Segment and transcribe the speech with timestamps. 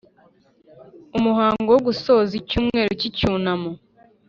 [1.17, 3.71] Umuhango wo Gusoza icyumweru cy Icyunamo